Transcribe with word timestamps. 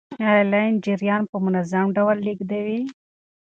آیا 0.27 0.43
لین 0.51 0.71
جریان 0.85 1.21
په 1.31 1.37
منظم 1.45 1.85
ډول 1.95 2.17
لیږدوي؟ 2.25 2.79